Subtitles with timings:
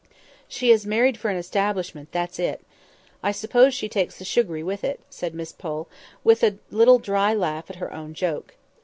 [0.47, 2.65] "She has married for an establishment, that's it.
[3.21, 5.87] I suppose she takes the surgery with it," said Miss Pole,
[6.23, 8.55] with a little dry laugh at her own joke.